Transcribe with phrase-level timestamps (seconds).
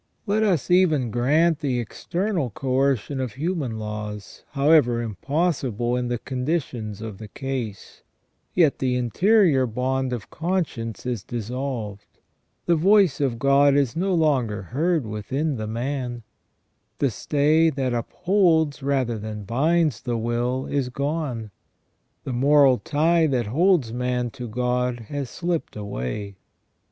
[0.25, 7.03] Let us even grant the external coercion of human laws, however impossible in the conditions
[7.03, 8.01] of the case;
[8.55, 12.07] yet the interior bond of conscience is dissolved;
[12.65, 16.23] the voice of God is no longer heard within the man;
[16.97, 21.51] the stay that upholds rather than binds the will is gone;
[22.23, 26.45] the moral tie that holds man to God has slipped away; 138 SELF AND CONSCIENCE.